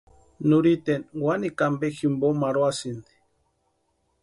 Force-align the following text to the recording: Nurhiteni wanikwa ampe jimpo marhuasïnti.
Nurhiteni 0.49 1.05
wanikwa 1.25 1.63
ampe 1.67 1.87
jimpo 1.97 2.27
marhuasïnti. 2.41 3.13